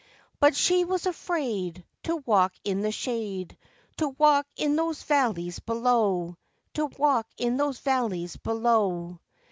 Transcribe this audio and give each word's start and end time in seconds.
But 0.39 0.55
she 0.55 0.83
was 0.83 1.05
afraid 1.05 1.85
To 2.05 2.23
walk 2.25 2.53
in 2.63 2.81
the 2.81 2.91
shade, 2.91 3.55
To 3.97 4.09
walk 4.09 4.47
in 4.55 4.75
those 4.75 5.03
valleys 5.03 5.59
below, 5.59 6.37
To 6.73 6.87
walk 6.97 7.27
in 7.37 7.57
those 7.57 7.77
valleys 7.81 8.35
below. 8.35 9.19